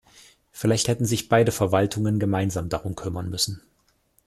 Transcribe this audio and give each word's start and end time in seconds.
Vielleicht 0.51 0.87
hätten 0.87 1.05
sich 1.05 1.29
beide 1.29 1.51
Verwaltungen 1.51 2.17
gemeinsam 2.17 2.69
darum 2.69 2.95
kümmern 2.95 3.29
müssen. 3.29 3.61